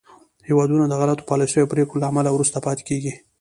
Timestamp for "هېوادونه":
0.47-0.85